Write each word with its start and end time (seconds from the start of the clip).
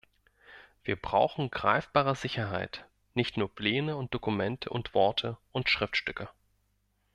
Wir 0.83 0.95
brauchen 0.95 1.51
greifbare 1.51 2.15
Sicherheit, 2.15 2.87
nicht 3.13 3.37
nur 3.37 3.53
Pläne 3.53 3.97
und 3.97 4.15
Dokumente 4.15 4.71
und 4.71 4.95
Worte 4.95 5.37
und 5.51 5.69
Schriftstücke. 5.69 6.27